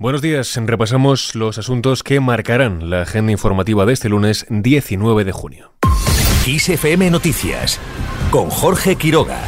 [0.00, 5.32] Buenos días, repasamos los asuntos que marcarán la agenda informativa de este lunes 19 de
[5.32, 5.72] junio.
[6.46, 7.80] ISFM Noticias
[8.30, 9.42] con Jorge Quiroga.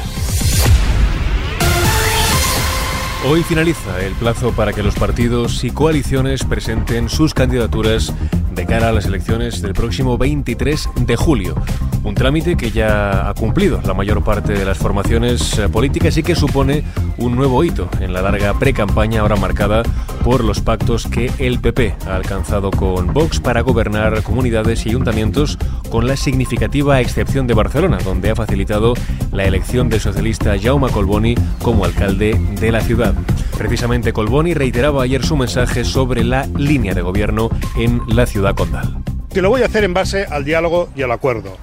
[3.28, 8.12] Hoy finaliza el plazo para que los partidos y coaliciones presenten sus candidaturas
[8.52, 11.54] de cara a las elecciones del próximo 23 de julio.
[12.02, 16.22] Un trámite que ya ha cumplido la mayor parte de las formaciones eh, políticas y
[16.22, 16.82] que supone
[17.18, 19.82] un nuevo hito en la larga pre-campaña ahora marcada
[20.24, 25.58] por los pactos que el PP ha alcanzado con Vox para gobernar comunidades y ayuntamientos
[25.90, 28.94] con la significativa excepción de Barcelona, donde ha facilitado
[29.30, 33.14] la elección del socialista Jaume Colboni como alcalde de la ciudad.
[33.58, 38.96] Precisamente Colboni reiteraba ayer su mensaje sobre la línea de gobierno en la ciudad condal.
[39.28, 41.56] Que lo voy a hacer en base al diálogo y al acuerdo.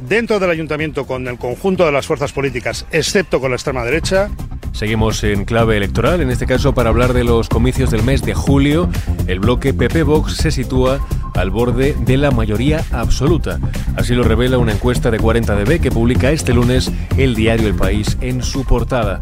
[0.00, 4.30] Dentro del ayuntamiento con el conjunto de las fuerzas políticas, excepto con la extrema derecha,
[4.78, 8.32] Seguimos en clave electoral, en este caso para hablar de los comicios del mes de
[8.32, 8.88] julio.
[9.26, 11.00] El bloque PP Vox se sitúa
[11.34, 13.58] al borde de la mayoría absoluta.
[13.96, 18.18] Así lo revela una encuesta de 40DB que publica este lunes el diario El País
[18.20, 19.20] en su portada.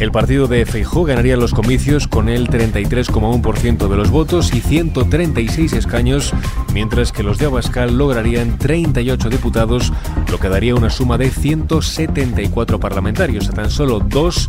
[0.00, 5.74] El partido de Feijó ganaría los comicios con el 33,1% de los votos y 136
[5.74, 6.32] escaños,
[6.72, 9.92] mientras que los de Abascal lograrían 38 diputados,
[10.30, 14.48] lo que daría una suma de 174 parlamentarios, a tan solo dos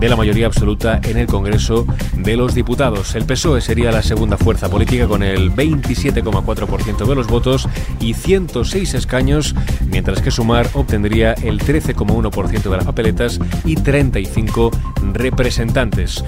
[0.00, 3.14] de la mayoría absoluta en el Congreso de los Diputados.
[3.14, 7.68] El PSOE sería la segunda fuerza política con el 27,4% de los votos
[8.00, 9.54] y 106 escaños,
[9.86, 14.70] mientras que Sumar obtendría el 13,1% de las papeletas y 35
[15.12, 16.24] representantes.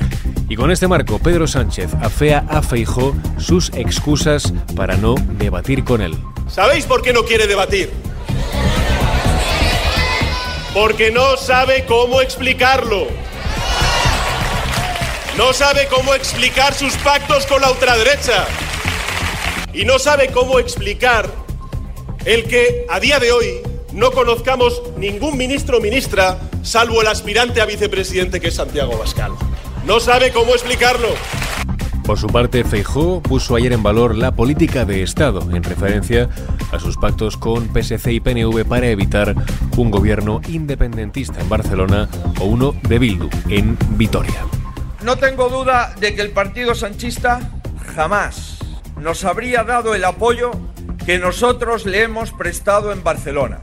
[0.48, 6.02] Y con este marco, Pedro Sánchez afea a Feijó sus excusas para no debatir con
[6.02, 6.14] él.
[6.46, 7.90] ¿Sabéis por qué no quiere debatir?
[10.74, 13.31] Porque no sabe cómo explicarlo.
[15.36, 18.46] No sabe cómo explicar sus pactos con la ultraderecha.
[19.72, 21.26] Y no sabe cómo explicar
[22.26, 27.62] el que a día de hoy no conozcamos ningún ministro o ministra salvo el aspirante
[27.62, 29.32] a vicepresidente que es Santiago Bascal.
[29.86, 31.08] No sabe cómo explicarlo.
[32.04, 36.28] Por su parte, Feijó puso ayer en valor la política de Estado en referencia
[36.72, 39.34] a sus pactos con PSC y PNV para evitar
[39.78, 42.08] un gobierno independentista en Barcelona
[42.38, 44.44] o uno de Bildu en Vitoria.
[45.02, 47.40] No tengo duda de que el partido sanchista
[47.96, 48.58] jamás
[48.96, 50.52] nos habría dado el apoyo
[51.04, 53.60] que nosotros le hemos prestado en Barcelona.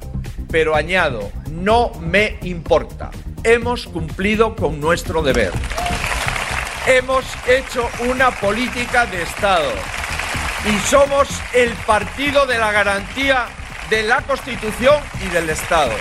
[0.52, 3.12] Pero añado, no me importa.
[3.46, 5.54] Hemos cumplido con nuestro deber.
[6.86, 9.72] Hemos hecho una política de Estado
[10.66, 13.46] y somos el partido de la garantía
[13.90, 15.94] de la Constitución y del Estado.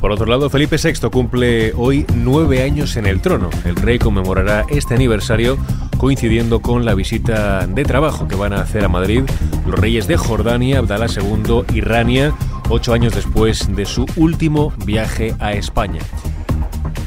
[0.00, 3.50] Por otro lado, Felipe VI cumple hoy nueve años en el trono.
[3.66, 5.58] El rey conmemorará este aniversario
[5.98, 9.24] coincidiendo con la visita de trabajo que van a hacer a Madrid
[9.66, 12.32] los reyes de Jordania, Abdalá II y Rania,
[12.70, 16.00] ocho años después de su último viaje a España.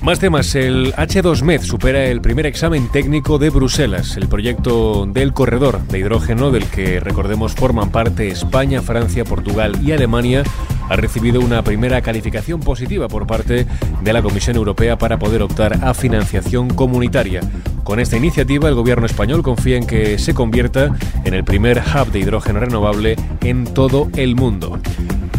[0.04, 0.54] Más temas.
[0.56, 4.18] El H2Med supera el primer examen técnico de Bruselas.
[4.18, 9.94] El proyecto del corredor de hidrógeno, del que recordemos forman parte España, Francia, Portugal y
[9.94, 10.44] Alemania,
[10.90, 13.66] ha recibido una primera calificación positiva por parte
[14.02, 17.40] de la Comisión Europea para poder optar a financiación comunitaria.
[17.86, 20.94] Con esta iniciativa, el gobierno español confía en que se convierta
[21.24, 24.82] en el primer hub de hidrógeno renovable en todo el mundo.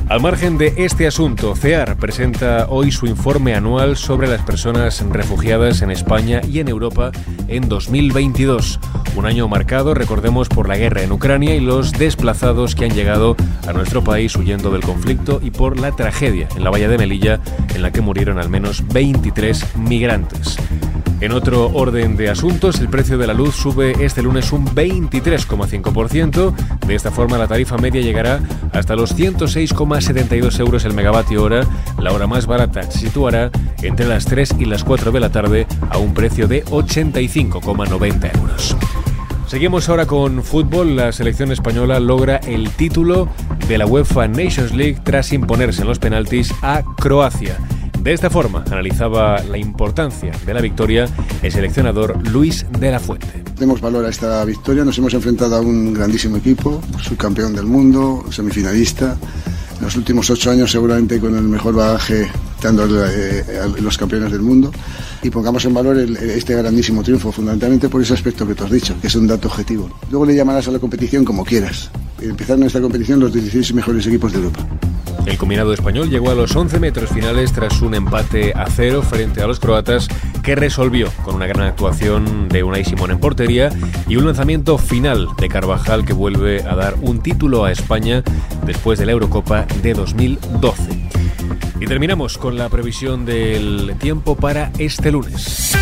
[0.09, 5.81] Al margen de este asunto, CEAR presenta hoy su informe anual sobre las personas refugiadas
[5.81, 7.10] en España y en Europa
[7.48, 8.81] en 2022.
[9.16, 13.34] Un año marcado, recordemos, por la guerra en Ucrania y los desplazados que han llegado
[13.66, 17.41] a nuestro país huyendo del conflicto y por la tragedia en la valla de Melilla
[17.75, 20.59] en la que murieron al menos 23 migrantes.
[21.24, 26.54] En otro orden de asuntos, el precio de la luz sube este lunes un 23,5%.
[26.86, 28.40] De esta forma, la tarifa media llegará
[28.74, 31.66] hasta los 106,72 euros el megavatio hora.
[31.98, 35.66] La hora más barata se situará entre las 3 y las 4 de la tarde
[35.88, 38.76] a un precio de 85,90 euros.
[39.46, 40.94] Seguimos ahora con fútbol.
[40.94, 43.31] La selección española logra el título
[43.66, 47.56] de la UEFA Nations League tras imponerse en los penaltis a Croacia.
[48.04, 51.08] De esta forma analizaba la importancia de la victoria
[51.42, 53.42] el seleccionador Luis de la Fuente.
[53.58, 58.22] Demos valor a esta victoria, nos hemos enfrentado a un grandísimo equipo, subcampeón del mundo,
[58.30, 59.16] semifinalista.
[59.78, 62.28] En los últimos ocho años seguramente con el mejor bagaje
[62.60, 64.70] dando eh, a los campeones del mundo
[65.22, 68.70] y pongamos en valor el, este grandísimo triunfo, fundamentalmente por ese aspecto que tú has
[68.70, 69.88] dicho, que es un dato objetivo.
[70.10, 71.90] Luego le llamarás a la competición como quieras.
[72.20, 74.68] Empezaron esta competición los 16 mejores equipos de Europa.
[75.26, 79.43] El combinado español llegó a los 11 metros finales tras un empate a cero frente
[79.43, 80.09] a los croatas
[80.43, 83.71] que resolvió con una gran actuación de Unai Simón en portería
[84.06, 88.23] y un lanzamiento final de Carvajal que vuelve a dar un título a España
[88.67, 91.09] después de la Eurocopa de 2012.
[91.81, 95.75] Y terminamos con la previsión del tiempo para este lunes.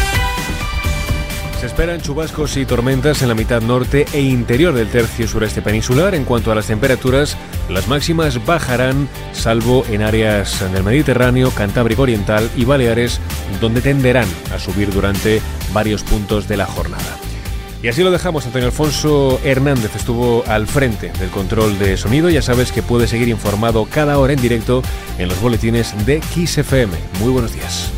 [1.62, 6.12] Se esperan chubascos y tormentas en la mitad norte e interior del tercio sureste peninsular.
[6.16, 7.36] En cuanto a las temperaturas,
[7.68, 13.20] las máximas bajarán, salvo en áreas del Mediterráneo, Cantábrico Oriental y Baleares,
[13.60, 15.40] donde tenderán a subir durante
[15.72, 17.16] varios puntos de la jornada.
[17.80, 18.44] Y así lo dejamos.
[18.44, 22.28] Antonio Alfonso Hernández estuvo al frente del control de sonido.
[22.28, 24.82] Ya sabes que puedes seguir informado cada hora en directo
[25.16, 26.92] en los boletines de XFM.
[27.20, 27.92] Muy buenos días.